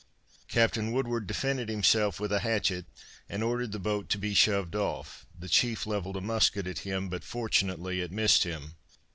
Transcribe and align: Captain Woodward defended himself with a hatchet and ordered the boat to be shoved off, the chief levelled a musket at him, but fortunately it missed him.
Captain 0.47 0.91
Woodward 0.91 1.27
defended 1.27 1.69
himself 1.69 2.19
with 2.19 2.31
a 2.31 2.39
hatchet 2.39 2.87
and 3.29 3.43
ordered 3.43 3.71
the 3.71 3.77
boat 3.77 4.09
to 4.09 4.17
be 4.17 4.33
shoved 4.33 4.75
off, 4.75 5.27
the 5.37 5.47
chief 5.47 5.85
levelled 5.85 6.17
a 6.17 6.21
musket 6.21 6.65
at 6.65 6.79
him, 6.79 7.07
but 7.07 7.23
fortunately 7.23 8.01
it 8.01 8.11
missed 8.11 8.41
him. 8.41 8.73